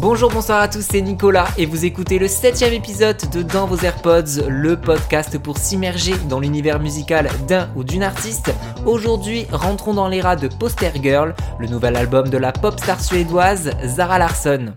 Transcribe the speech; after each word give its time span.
Bonjour, 0.00 0.30
bonsoir 0.30 0.62
à 0.62 0.68
tous, 0.68 0.86
c'est 0.90 1.02
Nicolas 1.02 1.48
et 1.58 1.66
vous 1.66 1.84
écoutez 1.84 2.18
le 2.18 2.26
septième 2.26 2.72
épisode 2.72 3.18
de 3.32 3.42
Dans 3.42 3.66
vos 3.66 3.76
AirPods, 3.76 4.48
le 4.48 4.80
podcast 4.80 5.36
pour 5.36 5.58
s'immerger 5.58 6.14
dans 6.30 6.40
l'univers 6.40 6.80
musical 6.80 7.28
d'un 7.46 7.68
ou 7.76 7.84
d'une 7.84 8.02
artiste. 8.02 8.50
Aujourd'hui, 8.86 9.44
rentrons 9.52 9.92
dans 9.92 10.08
l'ère 10.08 10.36
de 10.36 10.48
Poster 10.48 10.92
Girl, 11.02 11.34
le 11.58 11.66
nouvel 11.66 11.96
album 11.96 12.30
de 12.30 12.38
la 12.38 12.50
pop 12.50 12.80
star 12.80 12.98
suédoise 12.98 13.72
Zara 13.84 14.18
Larsson. 14.18 14.72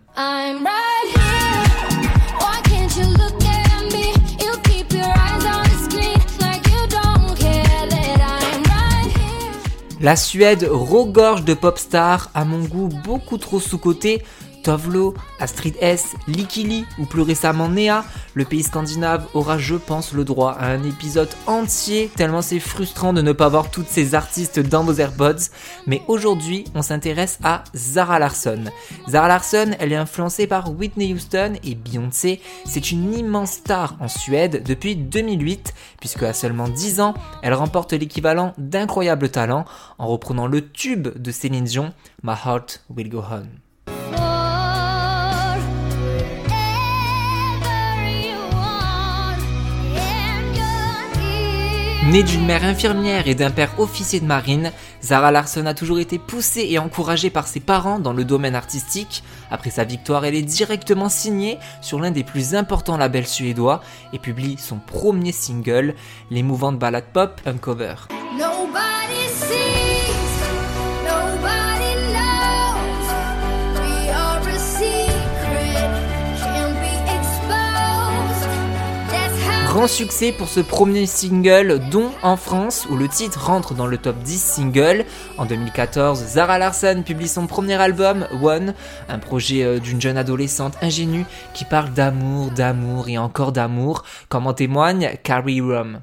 La 10.03 10.17
Suède 10.17 10.67
regorge 10.69 11.45
de 11.45 11.53
pop 11.53 11.79
stars, 11.79 12.29
à 12.33 12.43
mon 12.43 12.65
goût 12.65 12.89
beaucoup 13.05 13.37
trop 13.37 13.61
sous-cotées, 13.61 14.21
Tovlo, 14.63 15.13
Astrid 15.39 15.75
S, 15.81 16.15
Likili 16.27 16.85
ou 16.97 17.05
plus 17.05 17.21
récemment 17.21 17.69
Nea, 17.69 18.03
le 18.33 18.45
pays 18.45 18.63
scandinave 18.63 19.27
aura, 19.33 19.57
je 19.57 19.75
pense, 19.75 20.13
le 20.13 20.23
droit 20.23 20.53
à 20.53 20.67
un 20.67 20.83
épisode 20.83 21.29
entier 21.45 22.09
tellement 22.15 22.41
c'est 22.41 22.59
frustrant 22.59 23.13
de 23.13 23.21
ne 23.21 23.31
pas 23.31 23.49
voir 23.49 23.69
toutes 23.69 23.87
ces 23.87 24.15
artistes 24.15 24.59
dans 24.59 24.83
vos 24.83 24.93
AirPods. 24.93 25.49
Mais 25.87 26.01
aujourd'hui, 26.07 26.65
on 26.75 26.81
s'intéresse 26.81 27.39
à 27.43 27.63
Zara 27.75 28.19
Larsson. 28.19 28.65
Zara 29.09 29.27
Larsson, 29.27 29.71
elle 29.79 29.91
est 29.91 29.97
influencée 29.97 30.47
par 30.47 30.71
Whitney 30.71 31.13
Houston 31.13 31.53
et 31.63 31.75
Beyoncé. 31.75 32.41
C'est 32.65 32.91
une 32.91 33.13
immense 33.13 33.51
star 33.51 33.95
en 33.99 34.07
Suède 34.07 34.63
depuis 34.65 34.95
2008, 34.95 35.73
puisque 35.99 36.23
à 36.23 36.33
seulement 36.33 36.67
10 36.67 37.01
ans, 37.01 37.13
elle 37.41 37.53
remporte 37.53 37.93
l'équivalent 37.93 38.53
d'incroyable 38.57 39.29
talent 39.29 39.65
en 39.97 40.07
reprenant 40.07 40.47
le 40.47 40.69
tube 40.69 41.09
de 41.17 41.31
Céline 41.31 41.65
Dion, 41.65 41.93
My 42.23 42.33
Heart 42.45 42.83
Will 42.89 43.09
Go 43.09 43.23
On. 43.29 43.62
Née 52.13 52.21
d'une 52.21 52.45
mère 52.45 52.63
infirmière 52.63 53.27
et 53.27 53.33
d'un 53.33 53.49
père 53.49 53.79
officier 53.79 54.19
de 54.19 54.27
marine, 54.27 54.71
Zara 55.01 55.31
Larsson 55.31 55.65
a 55.65 55.73
toujours 55.73 55.97
été 55.97 56.19
poussée 56.19 56.67
et 56.69 56.77
encouragée 56.77 57.31
par 57.31 57.47
ses 57.47 57.59
parents 57.59 57.97
dans 57.97 58.13
le 58.13 58.23
domaine 58.23 58.53
artistique. 58.53 59.23
Après 59.49 59.71
sa 59.71 59.83
victoire, 59.83 60.23
elle 60.23 60.35
est 60.35 60.43
directement 60.43 61.09
signée 61.09 61.57
sur 61.81 61.99
l'un 61.99 62.11
des 62.11 62.23
plus 62.23 62.53
importants 62.53 62.97
labels 62.97 63.25
suédois 63.25 63.81
et 64.13 64.19
publie 64.19 64.57
son 64.59 64.77
premier 64.77 65.31
single, 65.31 65.95
l'émouvante 66.29 66.77
ballade 66.77 67.05
pop 67.11 67.41
Uncover. 67.47 67.95
Succès 79.87 80.31
pour 80.31 80.47
ce 80.47 80.61
premier 80.61 81.05
single, 81.05 81.81
dont 81.91 82.11
en 82.21 82.37
France, 82.37 82.87
où 82.89 82.95
le 82.95 83.09
titre 83.09 83.45
rentre 83.45 83.73
dans 83.73 83.85
le 83.85 83.97
top 83.97 84.15
10 84.23 84.41
single. 84.41 85.05
En 85.37 85.45
2014, 85.45 86.23
Zara 86.25 86.57
Larsson 86.57 87.03
publie 87.05 87.27
son 87.27 87.47
premier 87.47 87.75
album, 87.75 88.25
One, 88.41 88.73
un 89.09 89.19
projet 89.19 89.63
euh, 89.63 89.79
d'une 89.79 89.99
jeune 89.99 90.17
adolescente 90.17 90.75
ingénue 90.81 91.25
qui 91.53 91.65
parle 91.65 91.91
d'amour, 91.91 92.51
d'amour 92.51 93.09
et 93.09 93.17
encore 93.17 93.51
d'amour, 93.51 94.03
comme 94.29 94.47
en 94.47 94.53
témoigne 94.53 95.17
Carrie 95.23 95.59
Rum. 95.59 95.99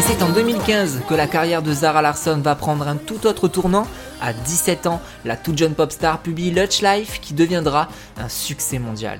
Mais 0.00 0.06
c'est 0.06 0.22
en 0.22 0.30
2015 0.30 1.02
que 1.10 1.12
la 1.12 1.26
carrière 1.26 1.60
de 1.60 1.74
Zara 1.74 2.00
Larsson 2.00 2.40
va 2.42 2.54
prendre 2.54 2.88
un 2.88 2.96
tout 2.96 3.26
autre 3.26 3.48
tournant. 3.48 3.86
À 4.22 4.32
17 4.32 4.86
ans, 4.86 4.98
la 5.26 5.36
toute 5.36 5.58
jeune 5.58 5.74
pop 5.74 5.92
star 5.92 6.20
publie 6.20 6.50
Lush 6.50 6.80
Life 6.80 7.20
qui 7.20 7.34
deviendra 7.34 7.86
un 8.16 8.30
succès 8.30 8.78
mondial. 8.78 9.18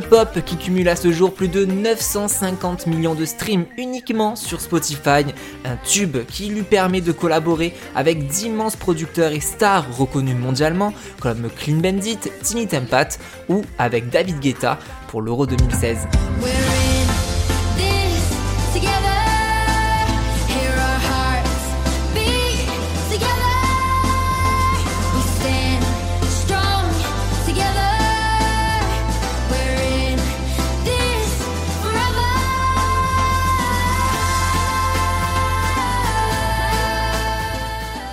Pop 0.00 0.44
qui 0.44 0.56
cumule 0.56 0.88
à 0.88 0.96
ce 0.96 1.12
jour 1.12 1.32
plus 1.32 1.48
de 1.48 1.64
950 1.64 2.86
millions 2.86 3.14
de 3.14 3.24
streams 3.24 3.64
uniquement 3.78 4.36
sur 4.36 4.60
Spotify, 4.60 5.24
un 5.64 5.76
tube 5.84 6.18
qui 6.26 6.48
lui 6.48 6.62
permet 6.62 7.00
de 7.00 7.12
collaborer 7.12 7.72
avec 7.94 8.26
d'immenses 8.26 8.76
producteurs 8.76 9.32
et 9.32 9.40
stars 9.40 9.86
reconnus 9.96 10.36
mondialement 10.36 10.92
comme 11.20 11.48
Clean 11.56 11.76
Bandit, 11.76 12.18
Tiny 12.42 12.66
Tempat 12.66 13.18
ou 13.48 13.62
avec 13.78 14.10
David 14.10 14.40
Guetta 14.40 14.78
pour 15.08 15.22
l'Euro 15.22 15.46
2016. 15.46 15.98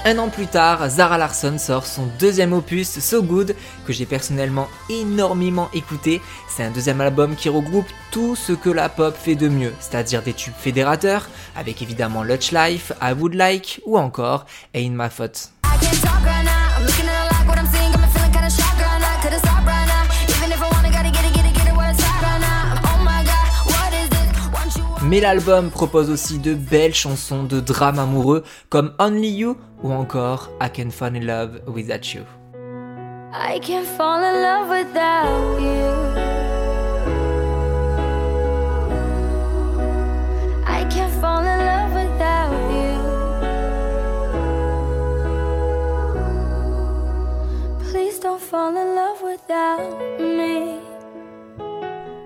Un 0.09 0.17
an 0.17 0.29
plus 0.29 0.47
tard, 0.47 0.89
Zara 0.89 1.19
Larsson 1.19 1.59
sort 1.59 1.85
son 1.85 2.07
deuxième 2.17 2.51
opus, 2.51 2.97
So 2.97 3.21
Good, 3.21 3.55
que 3.85 3.93
j'ai 3.93 4.07
personnellement 4.07 4.67
énormément 4.89 5.69
écouté. 5.71 6.19
C'est 6.47 6.63
un 6.63 6.71
deuxième 6.71 6.99
album 6.99 7.35
qui 7.35 7.47
regroupe 7.47 7.85
tout 8.09 8.35
ce 8.35 8.53
que 8.53 8.71
la 8.71 8.89
pop 8.89 9.15
fait 9.15 9.35
de 9.35 9.47
mieux, 9.47 9.71
c'est-à-dire 9.79 10.23
des 10.23 10.33
tubes 10.33 10.55
fédérateurs, 10.57 11.29
avec 11.55 11.83
évidemment 11.83 12.23
Lush 12.23 12.51
Life, 12.51 12.91
I 12.99 13.13
Would 13.13 13.35
Like 13.35 13.81
ou 13.85 13.99
encore 13.99 14.47
Ain't 14.73 14.95
My 14.95 15.11
Fault. 15.11 15.51
Mais 25.09 25.21
l'album 25.21 25.71
propose 25.71 26.11
aussi 26.11 26.37
de 26.37 26.53
belles 26.53 26.93
chansons 26.93 27.41
de 27.41 27.59
drame 27.59 27.97
amoureux 27.97 28.43
comme 28.69 28.93
Only 28.99 29.29
You 29.29 29.57
ou 29.81 29.91
encore 29.91 30.51
I 30.61 30.69
Can 30.69 30.91
Fall 30.91 31.15
in 31.15 31.21
Love 31.21 31.61
Without 31.65 32.13
You. 32.13 32.21
I 33.33 33.59
can 33.59 33.83
fall 33.97 34.21
in 34.21 34.41
love 34.43 34.69
without 34.69 35.59
you. 35.59 36.19
Fall 48.49 48.75
in 48.77 48.95
love 48.95 49.21
without 49.21 50.19
me. 50.19 50.88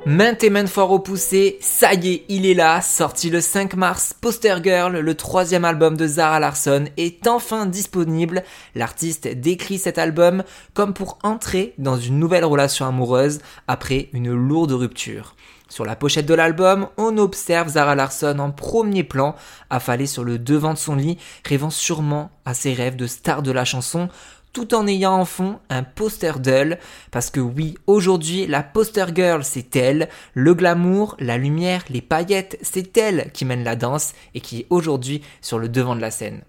Maintes 0.06 0.44
et 0.44 0.50
maintes 0.50 0.68
fois 0.68 0.84
repoussé, 0.84 1.58
ça 1.62 1.94
y 1.94 2.10
est, 2.10 2.26
il 2.28 2.46
est 2.46 2.54
là, 2.54 2.82
sorti 2.82 3.30
le 3.30 3.40
5 3.40 3.76
mars, 3.76 4.14
Poster 4.20 4.56
Girl, 4.62 5.00
le 5.00 5.16
troisième 5.16 5.64
album 5.64 5.96
de 5.96 6.06
Zara 6.06 6.42
Larsson, 6.42 6.86
est 6.98 7.26
enfin 7.26 7.66
disponible. 7.66 8.44
L'artiste 8.76 9.30
décrit 9.30 9.78
cet 9.78 9.98
album 9.98 10.44
comme 10.74 10.94
pour 10.94 11.20
entrer 11.24 11.74
dans 11.78 11.96
une 11.96 12.20
nouvelle 12.20 12.44
relation 12.44 12.86
amoureuse 12.86 13.40
après 13.70 14.10
une 14.12 14.34
lourde 14.34 14.74
rupture. 14.74 15.38
Sur 15.70 15.86
la 15.86 15.96
pochette 15.96 16.26
de 16.26 16.34
l'album, 16.34 16.90
on 16.98 17.18
observe 17.18 17.70
Zara 17.70 17.96
Larsson 17.96 18.40
en 18.40 18.52
premier 18.52 19.06
plan, 19.06 19.36
affalée 19.70 20.06
sur 20.06 20.26
le 20.26 20.38
devant 20.38 20.74
de 20.74 20.78
son 20.78 20.96
lit, 20.96 21.18
rêvant 21.46 21.70
sûrement 21.70 22.30
à 22.44 22.54
ses 22.54 22.74
rêves 22.74 22.98
de 22.98 23.08
star 23.08 23.42
de 23.42 23.54
la 23.54 23.64
chanson, 23.64 24.10
tout 24.54 24.74
en 24.76 24.88
ayant 24.88 25.20
en 25.20 25.26
fond 25.26 25.60
un 25.70 25.84
poster 25.84 26.40
d'elle, 26.40 26.80
parce 27.12 27.30
que 27.30 27.40
oui, 27.40 27.76
aujourd'hui, 27.88 28.48
la 28.48 28.64
poster 28.64 29.06
girl, 29.14 29.44
c'est 29.44 29.76
elle, 29.76 30.08
le 30.34 30.54
glamour, 30.54 31.16
la 31.20 31.38
lumière, 31.38 31.84
les 31.90 32.02
paillettes, 32.02 32.58
c'est 32.62 32.96
elle 32.98 33.32
qui 33.34 33.46
mène 33.46 33.64
la 33.64 33.76
danse 33.76 34.14
et 34.36 34.40
qui 34.40 34.62
est 34.62 34.68
aujourd'hui 34.70 35.22
sur 35.42 35.60
le 35.60 35.70
devant 35.70 35.96
de 35.96 36.02
la 36.02 36.12
scène. 36.12 36.44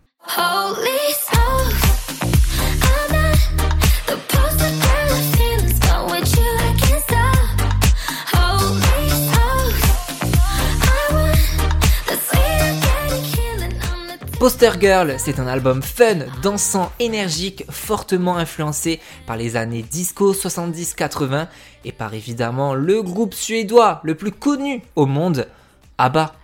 Poster 14.44 14.72
Girl, 14.78 15.14
c'est 15.16 15.40
un 15.40 15.46
album 15.46 15.82
fun, 15.82 16.18
dansant, 16.42 16.92
énergique, 17.00 17.64
fortement 17.70 18.36
influencé 18.36 19.00
par 19.26 19.38
les 19.38 19.56
années 19.56 19.82
disco 19.82 20.34
70-80 20.34 21.46
et 21.86 21.92
par 21.92 22.12
évidemment 22.12 22.74
le 22.74 23.02
groupe 23.02 23.32
suédois 23.32 24.02
le 24.04 24.14
plus 24.16 24.32
connu 24.32 24.82
au 24.96 25.06
monde, 25.06 25.46
ABBA. 25.96 26.34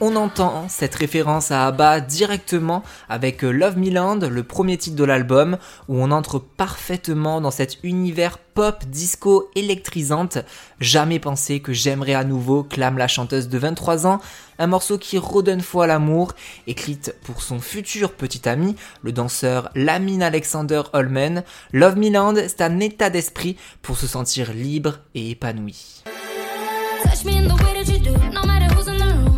On 0.00 0.16
entend 0.16 0.66
cette 0.68 0.94
référence 0.94 1.50
à 1.50 1.66
ABBA 1.66 2.00
directement 2.00 2.82
avec 3.08 3.42
Love 3.42 3.76
Me 3.76 3.90
Land, 3.90 4.20
le 4.20 4.42
premier 4.42 4.78
titre 4.78 4.96
de 4.96 5.04
l'album, 5.04 5.58
où 5.88 6.02
on 6.02 6.10
entre 6.10 6.38
parfaitement 6.38 7.40
dans 7.40 7.50
cet 7.50 7.78
univers 7.82 8.38
pop 8.38 8.84
disco 8.86 9.50
électrisante. 9.54 10.38
Jamais 10.80 11.18
pensé 11.18 11.60
que 11.60 11.72
j'aimerais 11.72 12.14
à 12.14 12.24
nouveau, 12.24 12.62
clame 12.62 12.98
la 12.98 13.08
chanteuse 13.08 13.48
de 13.48 13.58
23 13.58 14.06
ans, 14.06 14.20
un 14.58 14.66
morceau 14.66 14.96
qui 14.98 15.18
redonne 15.18 15.60
foi 15.60 15.84
à 15.84 15.86
l'amour, 15.86 16.32
écrite 16.66 17.14
pour 17.22 17.42
son 17.42 17.60
futur 17.60 18.12
petit 18.12 18.48
ami, 18.48 18.76
le 19.02 19.12
danseur 19.12 19.70
Lamine 19.74 20.22
Alexander 20.22 20.82
Holman. 20.92 21.44
Love 21.72 21.96
Me 21.96 22.10
Land, 22.10 22.34
c'est 22.48 22.62
un 22.62 22.80
état 22.80 23.10
d'esprit 23.10 23.56
pour 23.82 23.98
se 23.98 24.06
sentir 24.06 24.52
libre 24.52 25.00
et 25.14 25.30
épanoui. 25.30 26.02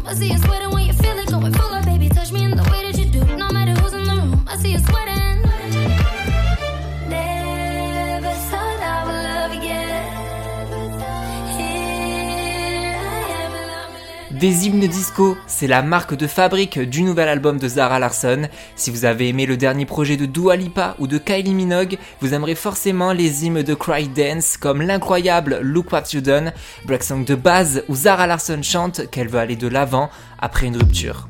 I 0.05 0.15
see 0.15 0.37
sweating 0.39 0.71
when 0.71 0.87
you 0.87 0.93
feel 0.93 1.19
it 1.19 1.31
going 1.31 1.53
full 1.53 1.75
of 1.75 1.85
baby. 1.85 2.09
Touch 2.09 2.33
me 2.33 2.45
in 2.45 2.57
the 2.57 2.72
Des 14.43 14.67
hymnes 14.67 14.89
disco, 14.89 15.37
c'est 15.47 15.69
la 15.69 15.83
marque 15.83 16.17
de 16.17 16.27
fabrique 16.27 16.81
du 16.81 17.03
nouvel 17.05 17.29
album 17.29 17.61
de 17.61 17.69
Zara 17.69 18.01
Larson. 18.01 18.49
Si 18.75 18.91
vous 18.91 19.05
avez 19.05 19.29
aimé 19.29 19.47
le 19.47 19.57
dernier 19.57 19.87
projet 19.87 20.17
de 20.17 20.27
Dua 20.27 20.57
Lipa 20.57 20.97
ou 20.99 21.07
de 21.07 21.17
Kylie 21.17 21.55
Minogue, 21.55 21.97
vous 22.21 22.35
aimerez 22.35 22.57
forcément 22.57 23.13
les 23.13 23.47
hymnes 23.47 23.63
de 23.63 23.75
Cry 23.75 24.09
Dance 24.09 24.57
comme 24.57 24.83
l'incroyable 24.83 25.61
Look 25.63 25.93
What 25.93 26.07
You 26.13 26.23
Done, 26.23 26.53
break 26.87 27.05
song 27.05 27.25
de 27.25 27.37
base 27.37 27.85
où 27.89 27.95
Zara 27.95 28.27
Larson 28.27 28.63
chante 28.65 29.09
qu'elle 29.13 29.29
veut 29.29 29.39
aller 29.39 29.55
de 29.55 29.69
l'avant 29.69 30.11
après 30.41 30.67
une 30.67 30.77
rupture. 30.77 31.29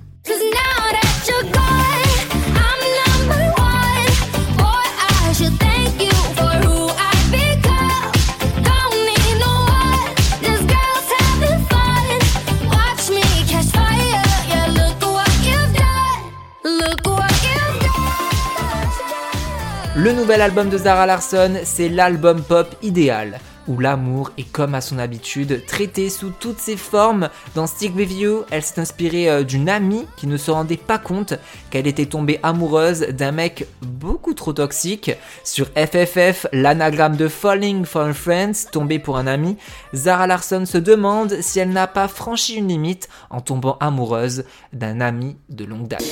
Le 20.02 20.10
nouvel 20.10 20.40
album 20.40 20.68
de 20.68 20.78
Zara 20.78 21.06
Larson, 21.06 21.60
c'est 21.62 21.88
l'album 21.88 22.42
pop 22.42 22.74
idéal, 22.82 23.38
où 23.68 23.78
l'amour 23.78 24.32
est 24.36 24.50
comme 24.50 24.74
à 24.74 24.80
son 24.80 24.98
habitude, 24.98 25.64
traité 25.64 26.10
sous 26.10 26.30
toutes 26.30 26.58
ses 26.58 26.76
formes. 26.76 27.28
Dans 27.54 27.68
Stick 27.68 27.94
With 27.94 28.10
You, 28.10 28.42
elle 28.50 28.64
s'est 28.64 28.80
inspirée 28.80 29.30
euh, 29.30 29.44
d'une 29.44 29.68
amie 29.68 30.08
qui 30.16 30.26
ne 30.26 30.36
se 30.36 30.50
rendait 30.50 30.76
pas 30.76 30.98
compte 30.98 31.34
qu'elle 31.70 31.86
était 31.86 32.06
tombée 32.06 32.40
amoureuse 32.42 33.02
d'un 33.10 33.30
mec 33.30 33.68
beaucoup 33.80 34.34
trop 34.34 34.52
toxique. 34.52 35.12
Sur 35.44 35.68
FFF, 35.76 36.48
l'anagramme 36.52 37.14
de 37.14 37.28
Falling 37.28 37.84
for 37.84 38.02
a 38.02 38.12
Friend, 38.12 38.56
tombé 38.72 38.98
pour 38.98 39.18
un 39.18 39.28
ami, 39.28 39.56
Zara 39.94 40.26
Larson 40.26 40.66
se 40.66 40.78
demande 40.78 41.36
si 41.42 41.60
elle 41.60 41.70
n'a 41.70 41.86
pas 41.86 42.08
franchi 42.08 42.56
une 42.56 42.66
limite 42.66 43.08
en 43.30 43.40
tombant 43.40 43.76
amoureuse 43.78 44.42
d'un 44.72 45.00
ami 45.00 45.36
de 45.48 45.64
longue 45.64 45.86
date. 45.86 46.02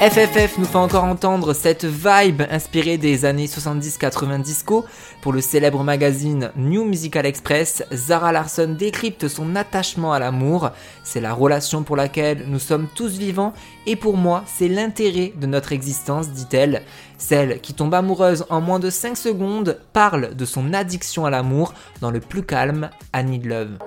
FFF 0.00 0.58
nous 0.58 0.64
fait 0.64 0.76
encore 0.76 1.02
entendre 1.02 1.52
cette 1.54 1.84
vibe 1.84 2.42
inspirée 2.52 2.98
des 2.98 3.24
années 3.24 3.46
70-80 3.46 4.42
disco. 4.42 4.84
Pour 5.20 5.32
le 5.32 5.40
célèbre 5.40 5.82
magazine 5.82 6.52
New 6.56 6.84
Musical 6.84 7.26
Express, 7.26 7.82
Zara 7.92 8.30
Larson 8.30 8.76
décrypte 8.78 9.26
son 9.26 9.56
attachement 9.56 10.12
à 10.12 10.20
l'amour. 10.20 10.70
C'est 11.02 11.20
la 11.20 11.34
relation 11.34 11.82
pour 11.82 11.96
laquelle 11.96 12.44
nous 12.46 12.60
sommes 12.60 12.86
tous 12.94 13.18
vivants 13.18 13.52
et 13.86 13.96
pour 13.96 14.16
moi, 14.16 14.44
c'est 14.46 14.68
l'intérêt 14.68 15.32
de 15.34 15.48
notre 15.48 15.72
existence, 15.72 16.28
dit-elle. 16.28 16.82
Celle 17.18 17.60
qui 17.60 17.74
tombe 17.74 17.92
amoureuse 17.92 18.44
en 18.50 18.60
moins 18.60 18.78
de 18.78 18.90
5 18.90 19.16
secondes 19.16 19.80
parle 19.92 20.36
de 20.36 20.44
son 20.44 20.74
addiction 20.74 21.26
à 21.26 21.30
l'amour 21.30 21.74
dans 22.00 22.12
le 22.12 22.20
plus 22.20 22.44
calme 22.44 22.90
I 23.16 23.24
Need 23.24 23.46
Love. 23.46 23.78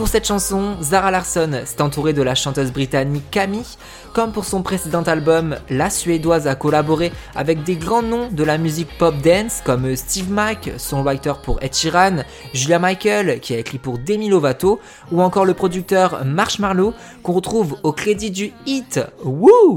Pour 0.00 0.08
cette 0.08 0.26
chanson, 0.26 0.76
Zara 0.80 1.10
Larson 1.10 1.60
s'est 1.66 1.82
entourée 1.82 2.14
de 2.14 2.22
la 2.22 2.34
chanteuse 2.34 2.72
britannique 2.72 3.30
Camille. 3.30 3.76
Comme 4.14 4.32
pour 4.32 4.46
son 4.46 4.62
précédent 4.62 5.02
album, 5.02 5.56
la 5.68 5.90
Suédoise 5.90 6.48
a 6.48 6.54
collaboré 6.54 7.12
avec 7.36 7.64
des 7.64 7.76
grands 7.76 8.00
noms 8.00 8.30
de 8.30 8.42
la 8.42 8.56
musique 8.56 8.88
pop 8.96 9.14
dance 9.22 9.60
comme 9.62 9.94
Steve 9.96 10.32
Mac, 10.32 10.70
songwriter 10.78 11.34
pour 11.42 11.62
Ed 11.62 11.74
Sheeran, 11.74 12.24
Julia 12.54 12.78
Michael 12.78 13.40
qui 13.40 13.54
a 13.54 13.58
écrit 13.58 13.76
pour 13.76 13.98
Demi 13.98 14.30
Lovato, 14.30 14.80
ou 15.12 15.20
encore 15.20 15.44
le 15.44 15.52
producteur 15.52 16.24
Marshmallow 16.24 16.94
qu'on 17.22 17.32
retrouve 17.32 17.76
au 17.82 17.92
crédit 17.92 18.30
du 18.30 18.52
hit 18.64 19.00
Woo! 19.22 19.76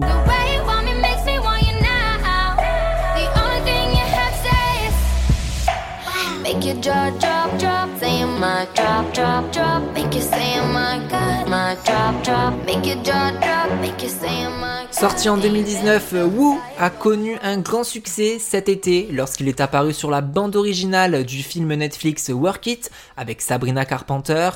Sorti 14.91 15.27
en 15.27 15.35
2019, 15.37 16.13
Woo 16.33 16.57
a 16.79 16.89
connu 16.89 17.35
un 17.43 17.57
grand 17.57 17.83
succès 17.83 18.39
cet 18.39 18.69
été 18.69 19.09
lorsqu'il 19.11 19.49
est 19.49 19.59
apparu 19.59 19.91
sur 19.91 20.09
la 20.09 20.21
bande 20.21 20.55
originale 20.55 21.25
du 21.25 21.43
film 21.43 21.73
Netflix 21.73 22.29
Work 22.29 22.65
It 22.67 22.91
avec 23.17 23.41
Sabrina 23.41 23.83
Carpenter. 23.83 24.51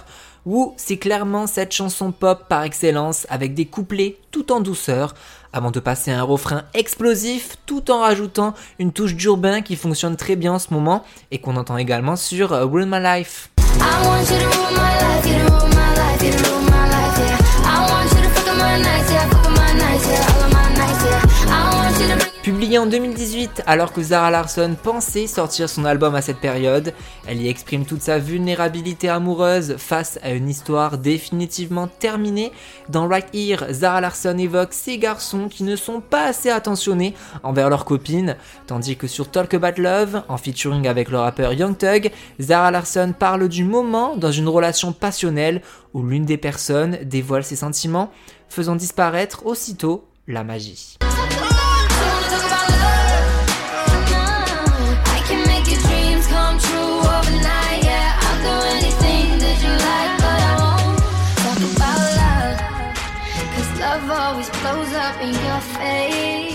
Woo, 0.48 0.74
c'est 0.78 0.96
clairement 0.96 1.46
cette 1.46 1.74
chanson 1.74 2.14
pop 2.14 2.46
par 2.48 2.64
excellence 2.64 3.28
avec 3.30 3.54
des 3.54 3.66
couplets 3.66 4.16
tout 4.32 4.54
en 4.54 4.62
douceur 4.62 5.14
avant 5.52 5.72
de 5.72 5.82
passer 5.82 6.10
à 6.10 6.22
un 6.22 6.24
refrain 6.24 6.64
explosif 6.74 7.58
tout 7.66 7.92
en 7.92 8.00
rajoutant 8.00 8.54
une 8.80 8.94
touche 8.94 9.14
d'urbain 9.14 9.62
qui 9.62 9.76
fonctionne 9.76 10.16
très 10.16 10.38
bien 10.38 10.54
en 10.54 10.60
ce 10.60 10.74
moment 10.74 11.04
et 11.32 11.40
qu'on 11.40 11.58
entend 11.58 11.76
également 11.76 12.16
sur 12.16 12.52
Rule 12.52 12.86
My 12.86 13.02
Life. 13.02 13.50
Publié 22.48 22.78
en 22.78 22.86
2018, 22.86 23.64
alors 23.66 23.92
que 23.92 24.02
Zara 24.02 24.32
Larson 24.32 24.78
pensait 24.82 25.28
sortir 25.28 25.68
son 25.68 25.84
album 25.84 26.16
à 26.16 26.22
cette 26.22 26.40
période, 26.40 26.94
elle 27.28 27.42
y 27.42 27.50
exprime 27.50 27.84
toute 27.84 28.02
sa 28.02 28.20
vulnérabilité 28.20 29.10
amoureuse 29.10 29.76
face 29.76 30.18
à 30.24 30.32
une 30.32 30.48
histoire 30.48 30.98
définitivement 30.98 31.88
terminée. 31.88 32.54
Dans 32.88 33.06
Right 33.06 33.28
Here, 33.34 33.66
Zara 33.72 34.00
Larson 34.00 34.38
évoque 34.38 34.72
ces 34.72 34.98
garçons 34.98 35.50
qui 35.50 35.66
ne 35.66 35.76
sont 35.76 36.00
pas 36.00 36.24
assez 36.24 36.50
attentionnés 36.50 37.16
envers 37.44 37.70
leurs 37.70 37.84
copines, 37.84 38.38
tandis 38.66 38.96
que 38.96 39.08
sur 39.08 39.30
Talk 39.30 39.54
About 39.54 39.82
Love, 39.82 40.24
en 40.30 40.38
featuring 40.38 40.88
avec 40.88 41.10
le 41.10 41.20
rappeur 41.20 41.52
Young 41.52 41.78
Thug, 41.78 42.12
Zara 42.40 42.72
Larson 42.72 43.14
parle 43.20 43.50
du 43.50 43.66
moment 43.66 44.16
dans 44.16 44.32
une 44.32 44.48
relation 44.48 44.94
passionnelle 44.94 45.62
où 45.94 46.02
l'une 46.02 46.24
des 46.24 46.38
personnes 46.38 46.98
dévoile 47.04 47.44
ses 47.44 47.58
sentiments, 47.58 48.10
faisant 48.48 48.78
disparaître 48.78 49.46
aussitôt 49.46 50.06
la 50.30 50.46
magie. 50.46 50.98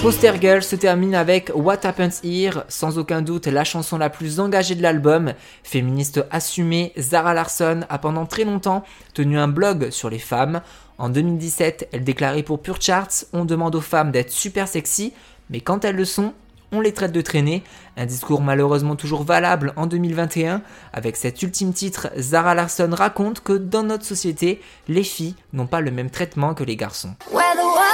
Poster 0.02 0.32
Girl 0.40 0.64
se 0.64 0.74
termine 0.74 1.14
avec 1.14 1.52
What 1.54 1.86
Happens 1.86 2.24
Here, 2.24 2.64
sans 2.66 2.98
aucun 2.98 3.22
doute 3.22 3.46
la 3.46 3.62
chanson 3.62 3.98
la 3.98 4.10
plus 4.10 4.40
engagée 4.40 4.74
de 4.74 4.82
l'album. 4.82 5.32
Féministe 5.62 6.24
assumée, 6.32 6.92
Zara 6.98 7.34
Larson 7.34 7.82
a 7.88 7.98
pendant 7.98 8.26
très 8.26 8.42
longtemps 8.42 8.82
tenu 9.14 9.38
un 9.38 9.46
blog 9.46 9.90
sur 9.90 10.10
les 10.10 10.18
femmes. 10.18 10.60
En 10.98 11.08
2017, 11.08 11.88
elle 11.92 12.02
déclarait 12.02 12.42
pour 12.42 12.60
Pure 12.60 12.82
Charts 12.82 13.26
On 13.32 13.44
demande 13.44 13.76
aux 13.76 13.80
femmes 13.80 14.10
d'être 14.10 14.32
super 14.32 14.66
sexy, 14.66 15.12
mais 15.50 15.60
quand 15.60 15.84
elles 15.84 15.94
le 15.94 16.04
sont, 16.04 16.34
on 16.72 16.80
les 16.80 16.92
traite 16.92 17.12
de 17.12 17.20
traîner. 17.20 17.62
Un 17.96 18.06
discours 18.06 18.40
malheureusement 18.40 18.96
toujours 18.96 19.22
valable 19.22 19.72
en 19.76 19.86
2021. 19.86 20.62
Avec 20.92 21.16
cet 21.16 21.40
ultime 21.42 21.72
titre, 21.72 22.08
Zara 22.18 22.56
Larson 22.56 22.90
raconte 22.92 23.40
que 23.40 23.52
dans 23.52 23.84
notre 23.84 24.04
société, 24.04 24.60
les 24.88 25.04
filles 25.04 25.36
n'ont 25.52 25.68
pas 25.68 25.80
le 25.80 25.92
même 25.92 26.10
traitement 26.10 26.54
que 26.54 26.64
les 26.64 26.76
garçons. 26.76 27.14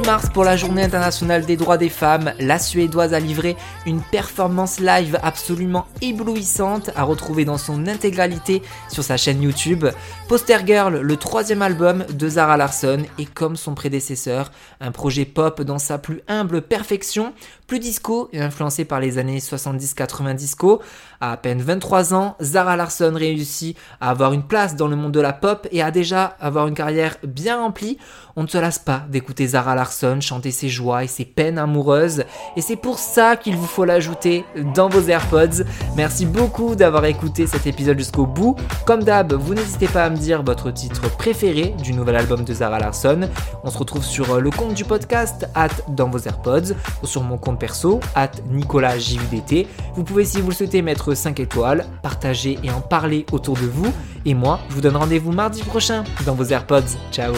8 0.00 0.06
mars, 0.06 0.28
pour 0.32 0.44
la 0.44 0.56
journée 0.56 0.82
internationale 0.82 1.44
des 1.44 1.58
droits 1.58 1.76
des 1.76 1.90
femmes, 1.90 2.32
la 2.38 2.58
Suédoise 2.58 3.12
a 3.12 3.20
livré 3.20 3.54
une 3.84 4.00
performance 4.00 4.80
live 4.80 5.18
absolument 5.22 5.86
éblouissante 6.00 6.90
à 6.96 7.02
retrouver 7.02 7.44
dans 7.44 7.58
son 7.58 7.86
intégralité 7.86 8.62
sur 8.88 9.04
sa 9.04 9.18
chaîne 9.18 9.42
YouTube. 9.42 9.84
Poster 10.26 10.58
Girl, 10.64 11.00
le 11.00 11.16
troisième 11.16 11.60
album 11.60 12.04
de 12.10 12.28
Zara 12.30 12.56
Larsson, 12.56 13.02
est 13.18 13.30
comme 13.30 13.56
son 13.56 13.74
prédécesseur, 13.74 14.52
un 14.80 14.90
projet 14.90 15.26
pop 15.26 15.60
dans 15.60 15.78
sa 15.78 15.98
plus 15.98 16.22
humble 16.28 16.62
perfection, 16.62 17.34
plus 17.66 17.78
disco 17.78 18.30
et 18.32 18.40
influencé 18.40 18.86
par 18.86 19.00
les 19.00 19.18
années 19.18 19.38
70-80 19.38 20.34
disco. 20.34 20.80
À 21.20 21.32
à 21.32 21.36
peine 21.36 21.60
23 21.60 22.14
ans, 22.14 22.36
Zara 22.40 22.76
Larsson 22.76 23.12
réussit 23.14 23.76
à 24.00 24.10
avoir 24.10 24.32
une 24.32 24.42
place 24.42 24.74
dans 24.76 24.88
le 24.88 24.96
monde 24.96 25.12
de 25.12 25.20
la 25.20 25.34
pop 25.34 25.68
et 25.70 25.82
à 25.82 25.90
déjà 25.90 26.24
avoir 26.40 26.66
une 26.66 26.74
carrière 26.74 27.16
bien 27.22 27.58
remplie. 27.58 27.98
On 28.36 28.42
ne 28.44 28.48
se 28.48 28.56
lasse 28.58 28.78
pas 28.78 29.02
d'écouter 29.10 29.46
Zara 29.46 29.74
Larsson 29.74 29.89
chanter 30.20 30.50
ses 30.50 30.68
joies 30.68 31.04
et 31.04 31.08
ses 31.08 31.24
peines 31.24 31.58
amoureuses 31.58 32.24
et 32.56 32.60
c'est 32.60 32.76
pour 32.76 32.98
ça 32.98 33.36
qu'il 33.36 33.56
vous 33.56 33.66
faut 33.66 33.84
l'ajouter 33.84 34.44
dans 34.74 34.88
vos 34.88 35.02
AirPods. 35.08 35.64
Merci 35.96 36.26
beaucoup 36.26 36.74
d'avoir 36.74 37.04
écouté 37.04 37.46
cet 37.46 37.66
épisode 37.66 37.98
jusqu'au 37.98 38.26
bout. 38.26 38.56
Comme 38.86 39.02
d'hab, 39.02 39.32
vous 39.32 39.54
n'hésitez 39.54 39.88
pas 39.88 40.04
à 40.04 40.10
me 40.10 40.16
dire 40.16 40.42
votre 40.42 40.70
titre 40.70 41.10
préféré 41.16 41.74
du 41.82 41.92
nouvel 41.92 42.16
album 42.16 42.44
de 42.44 42.52
Zara 42.52 42.78
Larsson. 42.78 43.28
On 43.64 43.70
se 43.70 43.78
retrouve 43.78 44.04
sur 44.04 44.40
le 44.40 44.50
compte 44.50 44.74
du 44.74 44.84
podcast 44.84 45.48
at 45.54 45.68
dans 45.88 46.08
vos 46.08 46.18
AirPods 46.18 46.74
ou 47.02 47.06
sur 47.06 47.22
mon 47.22 47.38
compte 47.38 47.58
perso 47.58 48.00
at 48.14 48.32
Nicolas 48.50 48.98
JUDT. 48.98 49.66
Vous 49.94 50.04
pouvez 50.04 50.24
si 50.24 50.40
vous 50.40 50.50
le 50.50 50.54
souhaitez 50.54 50.82
mettre 50.82 51.14
5 51.14 51.40
étoiles, 51.40 51.86
partager 52.02 52.58
et 52.62 52.70
en 52.70 52.80
parler 52.80 53.26
autour 53.32 53.56
de 53.56 53.66
vous. 53.66 53.92
Et 54.24 54.34
moi, 54.34 54.60
je 54.68 54.74
vous 54.74 54.80
donne 54.80 54.96
rendez-vous 54.96 55.32
mardi 55.32 55.62
prochain 55.62 56.04
dans 56.26 56.34
vos 56.34 56.44
AirPods. 56.44 56.96
Ciao 57.10 57.34